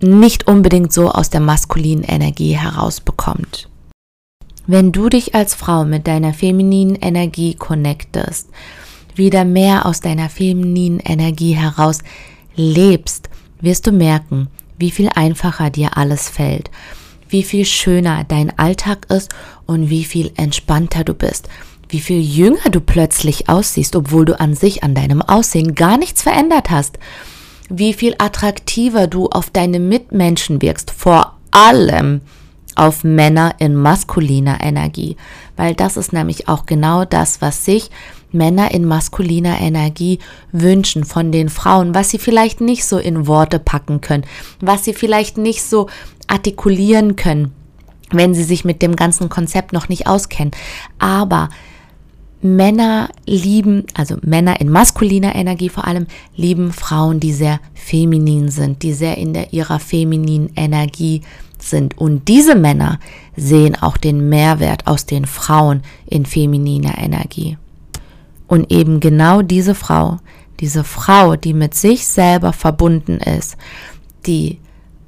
nicht 0.01 0.47
unbedingt 0.47 0.93
so 0.93 1.11
aus 1.11 1.31
der 1.31 1.41
maskulinen 1.41 2.05
Energie 2.05 2.57
herausbekommt. 2.57 3.69
Wenn 4.67 4.93
du 4.93 5.09
dich 5.09 5.35
als 5.35 5.55
Frau 5.55 5.85
mit 5.85 6.07
deiner 6.07 6.35
femininen 6.35 6.97
Energie 6.97 7.55
connectest, 7.55 8.49
wieder 9.17 9.45
mehr 9.45 9.87
aus 9.87 10.01
deiner 10.01 10.29
femininen 10.29 11.01
Energie 11.01 11.55
heraus 11.55 11.99
lebst, 12.55 13.29
wirst 13.61 13.87
du 13.87 13.93
merken, 13.93 14.49
wie 14.79 14.91
viel 14.91 15.09
einfacher 15.15 15.71
dir 15.71 15.97
alles 15.97 16.29
fällt, 16.29 16.71
wie 17.29 17.43
viel 17.43 17.65
schöner 17.65 18.25
dein 18.25 18.57
Alltag 18.59 19.07
ist 19.09 19.31
und 19.67 19.91
wie 19.91 20.05
viel 20.05 20.31
entspannter 20.37 21.05
du 21.05 21.15
bist 21.15 21.49
wie 21.91 22.01
viel 22.01 22.21
jünger 22.21 22.71
du 22.71 22.81
plötzlich 22.81 23.49
aussiehst, 23.49 23.97
obwohl 23.97 24.25
du 24.25 24.39
an 24.39 24.55
sich 24.55 24.83
an 24.83 24.95
deinem 24.95 25.23
Aussehen 25.23 25.75
gar 25.75 25.99
nichts 25.99 26.23
verändert 26.23 26.71
hast, 26.71 26.99
wie 27.69 27.95
viel 27.95 28.15
attraktiver 28.19 29.07
du 29.07 29.29
auf 29.29 29.51
deine 29.51 29.81
Mitmenschen 29.81 30.63
wirkst, 30.63 30.91
vor 30.91 31.39
allem 31.51 32.21
auf 32.77 33.05
Männer 33.05 33.55
in 33.59 33.75
maskuliner 33.75 34.59
Energie, 34.63 35.17
weil 35.57 35.75
das 35.75 35.97
ist 35.97 36.13
nämlich 36.13 36.49
auch 36.49 36.67
genau 36.67 37.05
das, 37.05 37.41
was 37.41 37.65
sich 37.65 37.91
Männer 38.33 38.73
in 38.73 38.85
maskuliner 38.85 39.61
Energie 39.61 40.21
wünschen 40.53 41.05
von 41.05 41.33
den 41.33 41.49
Frauen, 41.49 41.95
was 41.95 42.11
sie 42.11 42.19
vielleicht 42.19 42.61
nicht 42.61 42.85
so 42.85 42.99
in 42.99 43.27
Worte 43.27 43.59
packen 43.59 44.01
können, 44.01 44.25
was 44.61 44.85
sie 44.85 44.95
vielleicht 44.95 45.37
nicht 45.37 45.63
so 45.63 45.89
artikulieren 46.29 47.17
können, 47.17 47.53
wenn 48.13 48.35
sie 48.35 48.45
sich 48.45 48.65
mit 48.65 48.83
dem 48.83 48.97
ganzen 48.97 49.29
Konzept 49.29 49.73
noch 49.73 49.89
nicht 49.89 50.07
auskennen. 50.07 50.53
Aber 50.99 51.49
Männer 52.43 53.11
lieben, 53.27 53.85
also 53.95 54.17
Männer 54.23 54.61
in 54.61 54.71
maskuliner 54.71 55.35
Energie 55.35 55.69
vor 55.69 55.87
allem, 55.87 56.07
lieben 56.35 56.73
Frauen, 56.73 57.21
die 57.21 57.33
sehr 57.33 57.61
feminin 57.75 58.49
sind, 58.49 58.83
die 58.83 58.95
sehr 58.95 59.19
in 59.19 59.35
der, 59.35 59.53
ihrer 59.53 59.79
femininen 59.79 60.51
Energie 60.57 61.21
sind. 61.59 61.99
Und 61.99 62.29
diese 62.29 62.55
Männer 62.55 62.99
sehen 63.37 63.77
auch 63.77 63.99
den 63.99 64.29
Mehrwert 64.29 64.87
aus 64.87 65.05
den 65.05 65.27
Frauen 65.27 65.83
in 66.07 66.25
femininer 66.25 66.97
Energie. 66.99 67.59
Und 68.47 68.73
eben 68.73 69.01
genau 69.01 69.43
diese 69.43 69.75
Frau, 69.75 70.19
diese 70.61 70.83
Frau, 70.83 71.37
die 71.37 71.55
mit 71.55 71.75
sich 71.75 72.07
selber 72.07 72.53
verbunden 72.53 73.19
ist, 73.19 73.57
die 74.27 74.59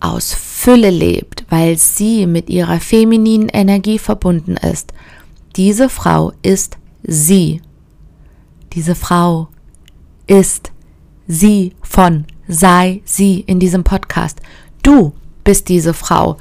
aus 0.00 0.34
Fülle 0.34 0.90
lebt, 0.90 1.44
weil 1.48 1.78
sie 1.78 2.26
mit 2.26 2.50
ihrer 2.50 2.80
femininen 2.80 3.48
Energie 3.48 3.98
verbunden 3.98 4.56
ist, 4.56 4.92
diese 5.56 5.88
Frau 5.88 6.32
ist 6.42 6.78
sie. 7.02 7.60
Diese 8.72 8.94
Frau 8.94 9.48
ist 10.26 10.72
sie 11.26 11.74
von 11.82 12.26
sei 12.48 13.02
sie 13.04 13.40
in 13.40 13.58
diesem 13.60 13.84
Podcast. 13.84 14.40
Du 14.82 15.12
bist 15.44 15.68
diese 15.68 15.94
Frau. 15.94 16.36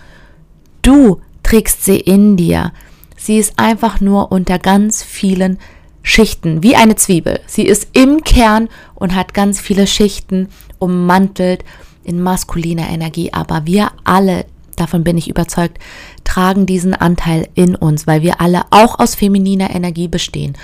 Du 0.81 1.21
trägst 1.43 1.85
sie 1.85 1.97
in 1.97 2.37
dir. 2.37 2.71
Sie 3.17 3.37
ist 3.37 3.53
einfach 3.57 4.01
nur 4.01 4.31
unter 4.31 4.59
ganz 4.59 5.03
vielen 5.03 5.59
Schichten, 6.03 6.63
wie 6.63 6.75
eine 6.75 6.95
Zwiebel. 6.95 7.39
Sie 7.45 7.63
ist 7.63 7.89
im 7.93 8.23
Kern 8.23 8.69
und 8.95 9.15
hat 9.15 9.33
ganz 9.33 9.61
viele 9.61 9.85
Schichten 9.85 10.49
ummantelt 10.79 11.63
in 12.03 12.21
maskuliner 12.21 12.89
Energie. 12.89 13.31
Aber 13.31 13.65
wir 13.65 13.91
alle 14.03 14.45
davon 14.81 15.03
bin 15.03 15.17
ich 15.17 15.29
überzeugt, 15.29 15.79
tragen 16.23 16.65
diesen 16.65 16.93
Anteil 16.93 17.47
in 17.55 17.75
uns, 17.75 18.07
weil 18.07 18.21
wir 18.21 18.41
alle 18.41 18.63
auch 18.71 18.99
aus 18.99 19.15
femininer 19.15 19.73
Energie 19.73 20.07
bestehen. 20.07 20.57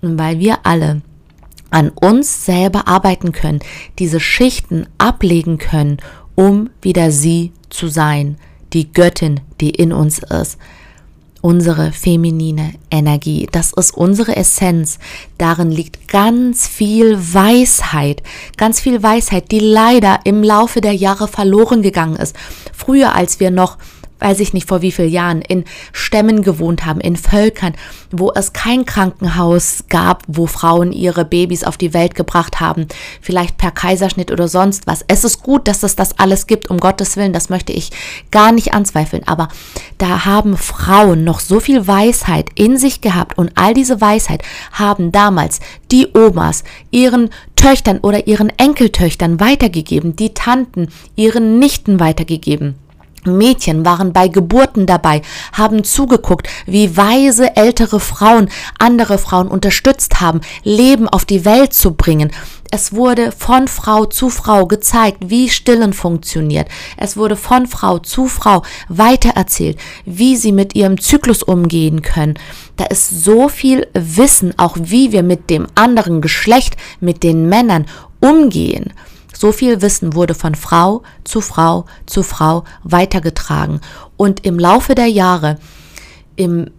Und 0.00 0.18
weil 0.18 0.38
wir 0.38 0.64
alle 0.64 1.02
an 1.70 1.90
uns 1.90 2.46
selber 2.46 2.86
arbeiten 2.88 3.32
können, 3.32 3.60
diese 3.98 4.20
Schichten 4.20 4.86
ablegen 4.98 5.58
können, 5.58 5.98
um 6.34 6.70
wieder 6.80 7.10
sie 7.10 7.52
zu 7.68 7.88
sein, 7.88 8.36
die 8.72 8.92
Göttin, 8.92 9.40
die 9.60 9.70
in 9.70 9.92
uns 9.92 10.18
ist 10.20 10.58
unsere 11.44 11.92
feminine 11.92 12.72
Energie. 12.90 13.46
Das 13.52 13.74
ist 13.74 13.94
unsere 13.94 14.34
Essenz. 14.34 14.98
Darin 15.36 15.70
liegt 15.70 16.08
ganz 16.08 16.66
viel 16.66 17.18
Weisheit, 17.18 18.22
ganz 18.56 18.80
viel 18.80 19.02
Weisheit, 19.02 19.50
die 19.50 19.58
leider 19.58 20.20
im 20.24 20.42
Laufe 20.42 20.80
der 20.80 20.94
Jahre 20.94 21.28
verloren 21.28 21.82
gegangen 21.82 22.16
ist. 22.16 22.34
Früher, 22.72 23.14
als 23.14 23.40
wir 23.40 23.50
noch 23.50 23.76
weiß 24.24 24.40
ich 24.40 24.54
nicht 24.54 24.66
vor 24.66 24.80
wie 24.80 24.90
vielen 24.90 25.10
Jahren, 25.10 25.42
in 25.42 25.64
Stämmen 25.92 26.42
gewohnt 26.42 26.86
haben, 26.86 27.00
in 27.00 27.16
Völkern, 27.16 27.74
wo 28.10 28.32
es 28.34 28.54
kein 28.54 28.86
Krankenhaus 28.86 29.84
gab, 29.90 30.22
wo 30.26 30.46
Frauen 30.46 30.92
ihre 30.92 31.26
Babys 31.26 31.62
auf 31.62 31.76
die 31.76 31.92
Welt 31.92 32.14
gebracht 32.14 32.58
haben, 32.58 32.86
vielleicht 33.20 33.58
per 33.58 33.70
Kaiserschnitt 33.70 34.32
oder 34.32 34.48
sonst 34.48 34.86
was. 34.86 35.04
Es 35.08 35.24
ist 35.24 35.42
gut, 35.42 35.68
dass 35.68 35.82
es 35.82 35.94
das 35.94 36.18
alles 36.18 36.46
gibt, 36.46 36.70
um 36.70 36.78
Gottes 36.78 37.18
Willen, 37.18 37.34
das 37.34 37.50
möchte 37.50 37.72
ich 37.72 37.90
gar 38.30 38.50
nicht 38.50 38.72
anzweifeln, 38.72 39.28
aber 39.28 39.48
da 39.98 40.24
haben 40.24 40.56
Frauen 40.56 41.22
noch 41.22 41.40
so 41.40 41.60
viel 41.60 41.86
Weisheit 41.86 42.48
in 42.54 42.78
sich 42.78 43.02
gehabt 43.02 43.36
und 43.36 43.52
all 43.56 43.74
diese 43.74 44.00
Weisheit 44.00 44.42
haben 44.72 45.12
damals 45.12 45.60
die 45.90 46.08
Omas 46.14 46.64
ihren 46.90 47.28
Töchtern 47.56 47.98
oder 47.98 48.26
ihren 48.26 48.50
Enkeltöchtern 48.58 49.38
weitergegeben, 49.38 50.16
die 50.16 50.32
Tanten 50.32 50.88
ihren 51.14 51.58
Nichten 51.58 52.00
weitergegeben. 52.00 52.76
Mädchen 53.26 53.84
waren 53.84 54.12
bei 54.12 54.28
Geburten 54.28 54.86
dabei, 54.86 55.22
haben 55.52 55.84
zugeguckt, 55.84 56.48
wie 56.66 56.96
weise 56.96 57.56
ältere 57.56 58.00
Frauen 58.00 58.48
andere 58.78 59.18
Frauen 59.18 59.48
unterstützt 59.48 60.20
haben, 60.20 60.40
Leben 60.62 61.08
auf 61.08 61.24
die 61.24 61.44
Welt 61.44 61.72
zu 61.72 61.94
bringen. 61.94 62.30
Es 62.70 62.92
wurde 62.92 63.30
von 63.30 63.68
Frau 63.68 64.04
zu 64.04 64.30
Frau 64.30 64.66
gezeigt, 64.66 65.18
wie 65.26 65.48
Stillen 65.48 65.92
funktioniert. 65.92 66.66
Es 66.96 67.16
wurde 67.16 67.36
von 67.36 67.68
Frau 67.68 68.00
zu 68.00 68.26
Frau 68.26 68.62
weitererzählt, 68.88 69.78
wie 70.04 70.36
sie 70.36 70.50
mit 70.50 70.74
ihrem 70.74 71.00
Zyklus 71.00 71.44
umgehen 71.44 72.02
können. 72.02 72.34
Da 72.76 72.86
ist 72.86 73.24
so 73.24 73.48
viel 73.48 73.86
Wissen, 73.94 74.58
auch 74.58 74.76
wie 74.80 75.12
wir 75.12 75.22
mit 75.22 75.50
dem 75.50 75.68
anderen 75.76 76.20
Geschlecht, 76.20 76.76
mit 76.98 77.22
den 77.22 77.48
Männern 77.48 77.86
umgehen. 78.20 78.92
So 79.44 79.52
viel 79.52 79.82
Wissen 79.82 80.14
wurde 80.14 80.34
von 80.34 80.54
Frau 80.54 81.02
zu 81.22 81.42
Frau 81.42 81.84
zu 82.06 82.22
Frau 82.22 82.64
weitergetragen. 82.82 83.82
Und 84.16 84.46
im 84.46 84.58
Laufe 84.58 84.94
der 84.94 85.08
Jahre, 85.08 85.58
im 86.36 86.70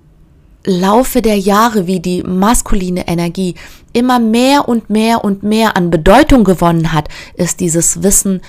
Laufe 0.66 1.22
der 1.22 1.38
Jahre, 1.38 1.86
wie 1.86 2.00
die 2.00 2.24
maskuline 2.24 3.08
Energie 3.08 3.54
immer 3.94 4.18
mehr 4.18 4.68
und 4.68 4.90
mehr 4.90 5.24
und 5.24 5.44
mehr 5.44 5.78
an 5.78 5.92
Bedeutung 5.92 6.44
gewonnen 6.44 6.92
hat, 6.92 7.08
ist 7.36 7.60
dieses 7.60 8.02
Wissen 8.02 8.42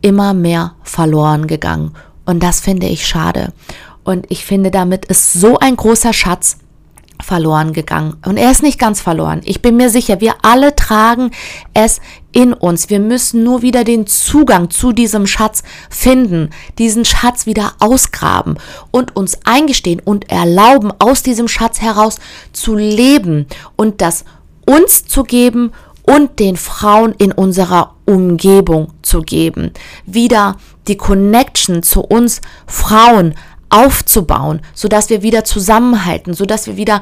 immer 0.00 0.32
mehr 0.32 0.76
verloren 0.84 1.48
gegangen. 1.48 1.90
Und 2.26 2.44
das 2.44 2.60
finde 2.60 2.86
ich 2.86 3.04
schade. 3.04 3.52
Und 4.04 4.26
ich 4.30 4.44
finde, 4.44 4.70
damit 4.70 5.06
ist 5.06 5.32
so 5.32 5.58
ein 5.58 5.74
großer 5.74 6.12
Schatz, 6.12 6.58
verloren 7.22 7.72
gegangen. 7.72 8.16
Und 8.26 8.36
er 8.36 8.50
ist 8.50 8.62
nicht 8.62 8.78
ganz 8.78 9.00
verloren. 9.00 9.40
Ich 9.44 9.62
bin 9.62 9.76
mir 9.76 9.90
sicher, 9.90 10.20
wir 10.20 10.34
alle 10.42 10.74
tragen 10.74 11.30
es 11.74 12.00
in 12.32 12.52
uns. 12.52 12.90
Wir 12.90 13.00
müssen 13.00 13.42
nur 13.42 13.62
wieder 13.62 13.84
den 13.84 14.06
Zugang 14.06 14.70
zu 14.70 14.92
diesem 14.92 15.26
Schatz 15.26 15.62
finden, 15.88 16.50
diesen 16.78 17.04
Schatz 17.04 17.46
wieder 17.46 17.72
ausgraben 17.80 18.56
und 18.90 19.16
uns 19.16 19.38
eingestehen 19.44 20.00
und 20.00 20.30
erlauben, 20.30 20.92
aus 20.98 21.22
diesem 21.22 21.48
Schatz 21.48 21.80
heraus 21.80 22.18
zu 22.52 22.74
leben 22.74 23.46
und 23.76 24.00
das 24.00 24.24
uns 24.66 25.04
zu 25.04 25.24
geben 25.24 25.72
und 26.02 26.38
den 26.38 26.56
Frauen 26.56 27.14
in 27.18 27.32
unserer 27.32 27.94
Umgebung 28.04 28.88
zu 29.02 29.22
geben. 29.22 29.72
Wieder 30.06 30.56
die 30.88 30.96
Connection 30.96 31.82
zu 31.82 32.00
uns 32.00 32.40
Frauen 32.66 33.34
aufzubauen, 33.70 34.60
sodass 34.74 35.08
wir 35.10 35.22
wieder 35.22 35.44
zusammenhalten, 35.44 36.34
sodass 36.34 36.66
wir 36.66 36.76
wieder 36.76 37.00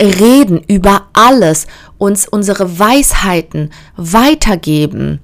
reden 0.00 0.62
über 0.66 1.08
alles, 1.12 1.66
uns 1.98 2.26
unsere 2.26 2.78
Weisheiten 2.78 3.70
weitergeben 3.96 5.20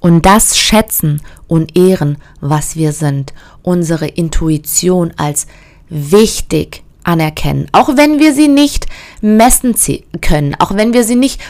und 0.00 0.26
das 0.26 0.58
schätzen 0.58 1.20
und 1.46 1.76
ehren, 1.76 2.18
was 2.40 2.76
wir 2.76 2.92
sind, 2.92 3.32
unsere 3.62 4.06
Intuition 4.06 5.12
als 5.16 5.46
wichtig 5.88 6.82
anerkennen, 7.04 7.68
auch 7.72 7.96
wenn 7.96 8.18
wir 8.18 8.34
sie 8.34 8.48
nicht 8.48 8.86
messen 9.20 9.74
können, 10.20 10.54
auch 10.58 10.74
wenn 10.74 10.92
wir 10.92 11.04
sie 11.04 11.16
nicht 11.16 11.40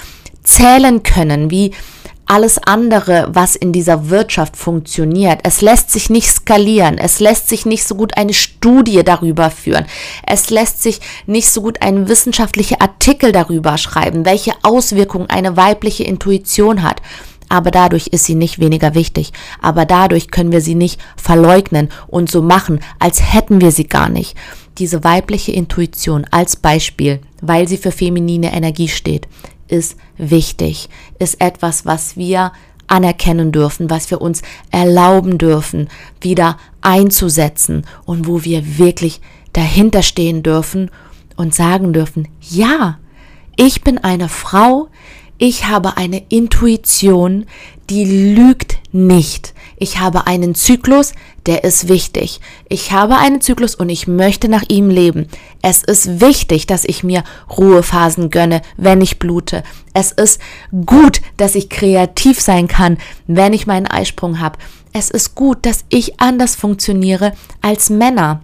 zählen 0.42 1.02
können, 1.02 1.50
wie 1.50 1.72
alles 2.30 2.58
andere, 2.58 3.28
was 3.32 3.56
in 3.56 3.72
dieser 3.72 4.08
Wirtschaft 4.08 4.56
funktioniert. 4.56 5.40
Es 5.42 5.62
lässt 5.62 5.90
sich 5.90 6.10
nicht 6.10 6.30
skalieren. 6.30 6.96
Es 6.96 7.18
lässt 7.18 7.48
sich 7.48 7.66
nicht 7.66 7.82
so 7.82 7.96
gut 7.96 8.16
eine 8.16 8.34
Studie 8.34 9.02
darüber 9.02 9.50
führen. 9.50 9.84
Es 10.24 10.48
lässt 10.48 10.80
sich 10.80 11.00
nicht 11.26 11.50
so 11.50 11.60
gut 11.60 11.82
ein 11.82 12.08
wissenschaftlicher 12.08 12.80
Artikel 12.80 13.32
darüber 13.32 13.76
schreiben, 13.78 14.24
welche 14.24 14.52
Auswirkungen 14.62 15.28
eine 15.28 15.56
weibliche 15.56 16.04
Intuition 16.04 16.84
hat. 16.84 17.02
Aber 17.48 17.72
dadurch 17.72 18.06
ist 18.06 18.26
sie 18.26 18.36
nicht 18.36 18.60
weniger 18.60 18.94
wichtig. 18.94 19.32
Aber 19.60 19.84
dadurch 19.84 20.30
können 20.30 20.52
wir 20.52 20.60
sie 20.60 20.76
nicht 20.76 21.00
verleugnen 21.16 21.88
und 22.06 22.30
so 22.30 22.42
machen, 22.42 22.78
als 23.00 23.34
hätten 23.34 23.60
wir 23.60 23.72
sie 23.72 23.88
gar 23.88 24.08
nicht. 24.08 24.36
Diese 24.78 25.02
weibliche 25.02 25.50
Intuition 25.50 26.24
als 26.30 26.54
Beispiel, 26.54 27.18
weil 27.42 27.66
sie 27.66 27.76
für 27.76 27.90
feminine 27.90 28.54
Energie 28.54 28.86
steht, 28.88 29.26
ist 29.70 29.96
wichtig, 30.16 30.88
ist 31.18 31.40
etwas, 31.40 31.86
was 31.86 32.16
wir 32.16 32.52
anerkennen 32.86 33.52
dürfen, 33.52 33.88
was 33.88 34.10
wir 34.10 34.20
uns 34.20 34.42
erlauben 34.70 35.38
dürfen, 35.38 35.88
wieder 36.20 36.58
einzusetzen 36.80 37.86
und 38.04 38.26
wo 38.26 38.44
wir 38.44 38.78
wirklich 38.78 39.20
dahinter 39.52 40.02
stehen 40.02 40.42
dürfen 40.42 40.90
und 41.36 41.54
sagen 41.54 41.92
dürfen, 41.92 42.28
ja, 42.40 42.98
ich 43.56 43.82
bin 43.82 43.98
eine 43.98 44.28
Frau, 44.28 44.88
ich 45.38 45.66
habe 45.66 45.96
eine 45.96 46.22
Intuition, 46.28 47.46
die 47.88 48.34
lügt 48.34 48.79
nicht. 48.92 49.54
Ich 49.76 49.98
habe 49.98 50.26
einen 50.26 50.54
Zyklus, 50.54 51.12
der 51.46 51.64
ist 51.64 51.88
wichtig. 51.88 52.40
Ich 52.68 52.92
habe 52.92 53.16
einen 53.16 53.40
Zyklus 53.40 53.74
und 53.74 53.88
ich 53.88 54.06
möchte 54.06 54.48
nach 54.48 54.64
ihm 54.68 54.90
leben. 54.90 55.28
Es 55.62 55.82
ist 55.82 56.20
wichtig, 56.20 56.66
dass 56.66 56.84
ich 56.84 57.02
mir 57.02 57.24
Ruhephasen 57.56 58.30
gönne, 58.30 58.62
wenn 58.76 59.00
ich 59.00 59.18
blute. 59.18 59.62
Es 59.94 60.12
ist 60.12 60.40
gut, 60.86 61.20
dass 61.36 61.54
ich 61.54 61.70
kreativ 61.70 62.40
sein 62.40 62.68
kann, 62.68 62.98
wenn 63.26 63.52
ich 63.52 63.66
meinen 63.66 63.86
Eisprung 63.86 64.40
habe. 64.40 64.58
Es 64.92 65.10
ist 65.10 65.34
gut, 65.34 65.64
dass 65.66 65.84
ich 65.88 66.20
anders 66.20 66.56
funktioniere 66.56 67.32
als 67.62 67.90
Männer. 67.90 68.42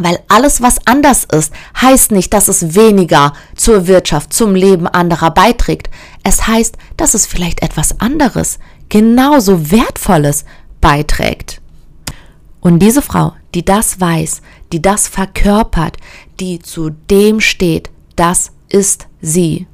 Weil 0.00 0.20
alles, 0.28 0.62
was 0.62 0.78
anders 0.86 1.24
ist, 1.24 1.52
heißt 1.80 2.12
nicht, 2.12 2.32
dass 2.32 2.46
es 2.46 2.76
weniger 2.76 3.32
zur 3.56 3.88
Wirtschaft, 3.88 4.32
zum 4.32 4.54
Leben 4.54 4.86
anderer 4.86 5.32
beiträgt. 5.32 5.90
Es 6.22 6.46
heißt, 6.46 6.76
dass 6.96 7.14
es 7.14 7.26
vielleicht 7.26 7.62
etwas 7.62 8.00
anderes, 8.00 8.60
genauso 8.88 9.70
Wertvolles 9.70 10.44
beiträgt. 10.80 11.60
Und 12.60 12.80
diese 12.80 13.02
Frau, 13.02 13.32
die 13.54 13.64
das 13.64 14.00
weiß, 14.00 14.42
die 14.72 14.82
das 14.82 15.08
verkörpert, 15.08 15.96
die 16.40 16.58
zu 16.58 16.90
dem 16.90 17.40
steht, 17.40 17.90
das 18.16 18.52
ist 18.68 19.06
sie. 19.20 19.66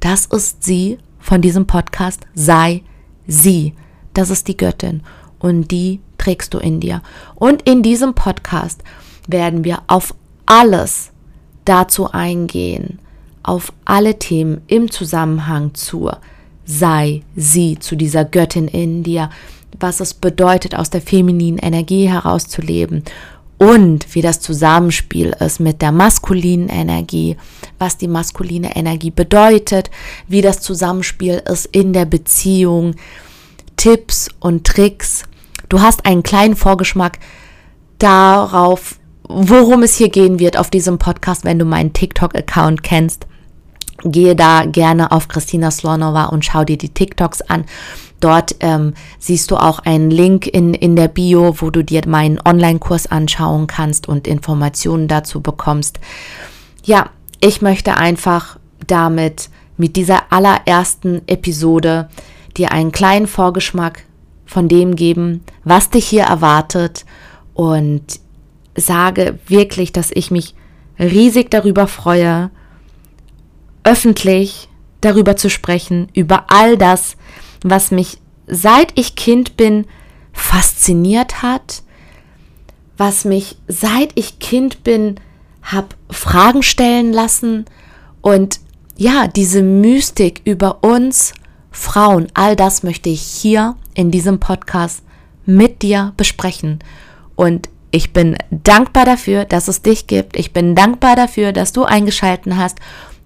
Das 0.00 0.26
ist 0.26 0.62
sie 0.62 0.98
von 1.18 1.40
diesem 1.42 1.66
Podcast, 1.66 2.20
sei 2.34 2.82
sie. 3.26 3.74
Das 4.14 4.30
ist 4.30 4.48
die 4.48 4.56
Göttin 4.56 5.02
und 5.38 5.70
die 5.70 6.00
trägst 6.16 6.54
du 6.54 6.58
in 6.58 6.80
dir. 6.80 7.02
Und 7.34 7.62
in 7.62 7.82
diesem 7.82 8.14
Podcast 8.14 8.82
werden 9.26 9.64
wir 9.64 9.82
auf 9.86 10.14
alles 10.46 11.10
dazu 11.64 12.10
eingehen, 12.10 12.98
auf 13.42 13.72
alle 13.84 14.18
Themen 14.18 14.62
im 14.66 14.90
Zusammenhang 14.90 15.74
zur 15.74 16.18
sei 16.68 17.22
sie, 17.34 17.78
zu 17.78 17.96
dieser 17.96 18.24
Göttin 18.24 18.68
in 18.68 19.02
dir, 19.02 19.30
was 19.80 20.00
es 20.00 20.14
bedeutet, 20.14 20.74
aus 20.74 20.90
der 20.90 21.00
femininen 21.00 21.58
Energie 21.58 22.08
herauszuleben 22.08 23.02
und 23.56 24.14
wie 24.14 24.22
das 24.22 24.40
Zusammenspiel 24.40 25.34
ist 25.40 25.60
mit 25.60 25.82
der 25.82 25.92
maskulinen 25.92 26.68
Energie, 26.68 27.36
was 27.78 27.96
die 27.96 28.06
maskuline 28.06 28.76
Energie 28.76 29.10
bedeutet, 29.10 29.90
wie 30.28 30.42
das 30.42 30.60
Zusammenspiel 30.60 31.42
ist 31.50 31.66
in 31.66 31.92
der 31.92 32.04
Beziehung, 32.04 32.94
Tipps 33.76 34.28
und 34.38 34.66
Tricks. 34.66 35.24
Du 35.68 35.80
hast 35.80 36.06
einen 36.06 36.22
kleinen 36.22 36.54
Vorgeschmack 36.54 37.18
darauf, 37.98 38.98
worum 39.24 39.82
es 39.82 39.96
hier 39.96 40.10
gehen 40.10 40.38
wird 40.38 40.58
auf 40.58 40.70
diesem 40.70 40.98
Podcast, 40.98 41.44
wenn 41.44 41.58
du 41.58 41.64
meinen 41.64 41.92
TikTok-Account 41.92 42.82
kennst. 42.82 43.26
Gehe 44.04 44.36
da 44.36 44.64
gerne 44.64 45.10
auf 45.10 45.28
Christina 45.28 45.70
Slonova 45.70 46.26
und 46.26 46.44
schau 46.44 46.64
dir 46.64 46.78
die 46.78 46.90
TikToks 46.90 47.42
an. 47.42 47.64
Dort 48.20 48.56
ähm, 48.60 48.94
siehst 49.18 49.50
du 49.50 49.56
auch 49.56 49.80
einen 49.80 50.10
Link 50.10 50.46
in, 50.46 50.74
in 50.74 50.96
der 50.96 51.08
Bio, 51.08 51.54
wo 51.60 51.70
du 51.70 51.84
dir 51.84 52.02
meinen 52.06 52.40
Online-Kurs 52.44 53.06
anschauen 53.06 53.66
kannst 53.66 54.08
und 54.08 54.26
Informationen 54.26 55.06
dazu 55.08 55.40
bekommst. 55.40 56.00
Ja, 56.84 57.10
ich 57.40 57.62
möchte 57.62 57.96
einfach 57.96 58.58
damit 58.86 59.50
mit 59.76 59.94
dieser 59.96 60.32
allerersten 60.32 61.22
Episode 61.26 62.08
dir 62.56 62.72
einen 62.72 62.92
kleinen 62.92 63.28
Vorgeschmack 63.28 64.04
von 64.44 64.68
dem 64.68 64.96
geben, 64.96 65.44
was 65.62 65.90
dich 65.90 66.06
hier 66.06 66.24
erwartet 66.24 67.04
und 67.54 68.02
sage 68.74 69.38
wirklich, 69.46 69.92
dass 69.92 70.10
ich 70.12 70.30
mich 70.30 70.54
riesig 70.98 71.50
darüber 71.50 71.86
freue, 71.86 72.50
öffentlich 73.84 74.68
darüber 75.00 75.36
zu 75.36 75.50
sprechen, 75.50 76.08
über 76.14 76.46
all 76.48 76.76
das, 76.76 77.16
was 77.62 77.90
mich 77.90 78.18
seit 78.46 78.98
ich 78.98 79.14
Kind 79.14 79.56
bin 79.56 79.86
fasziniert 80.32 81.42
hat, 81.42 81.82
was 82.96 83.24
mich 83.24 83.56
seit 83.68 84.12
ich 84.14 84.38
Kind 84.38 84.82
bin 84.84 85.16
habe 85.62 85.88
Fragen 86.10 86.62
stellen 86.62 87.12
lassen 87.12 87.66
und 88.20 88.60
ja, 88.96 89.28
diese 89.28 89.62
Mystik 89.62 90.40
über 90.44 90.82
uns 90.82 91.32
Frauen, 91.70 92.26
all 92.34 92.56
das 92.56 92.82
möchte 92.82 93.08
ich 93.08 93.22
hier 93.22 93.76
in 93.94 94.10
diesem 94.10 94.40
Podcast 94.40 95.02
mit 95.46 95.82
dir 95.82 96.12
besprechen. 96.16 96.80
Und 97.36 97.68
ich 97.90 98.12
bin 98.12 98.36
dankbar 98.50 99.04
dafür, 99.04 99.44
dass 99.44 99.68
es 99.68 99.82
dich 99.82 100.06
gibt. 100.08 100.36
Ich 100.36 100.52
bin 100.52 100.74
dankbar 100.74 101.14
dafür, 101.16 101.52
dass 101.52 101.72
du 101.72 101.84
eingeschalten 101.84 102.58
hast. 102.58 102.78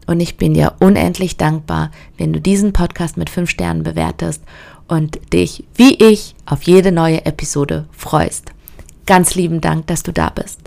Und 0.07 0.21
ich 0.21 0.37
bin 0.37 0.55
dir 0.55 0.75
unendlich 0.81 1.37
dankbar, 1.37 1.91
wenn 2.19 2.33
du 2.33 2.41
diesen 2.41 2.73
Podcast 2.73 3.17
mit 3.17 3.31
fünf 3.31 3.51
Sternen 3.51 3.83
bewertest 3.83 4.43
und 4.89 5.21
dich, 5.33 5.65
wie 5.75 5.95
ich, 5.95 6.35
auf 6.45 6.63
jede 6.63 6.93
neue 6.93 7.25
Episode 7.25 7.87
freust. 7.93 8.53
Ganz 9.07 9.35
lieben 9.35 9.61
Dank, 9.61 9.87
dass 9.87 10.03
du 10.03 10.13
da 10.13 10.29
bist. 10.29 10.62